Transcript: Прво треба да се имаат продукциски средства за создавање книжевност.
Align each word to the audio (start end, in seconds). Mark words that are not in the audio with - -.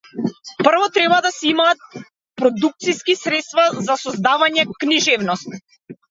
Прво 0.67 0.87
треба 0.93 1.19
да 1.25 1.31
се 1.33 1.47
имаат 1.49 1.83
продукциски 2.41 3.15
средства 3.25 3.65
за 3.89 3.97
создавање 4.05 4.65
книжевност. 4.85 5.53